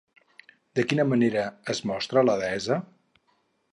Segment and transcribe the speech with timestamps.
[0.79, 1.43] De quina manera
[1.75, 2.79] es mostra la deessa?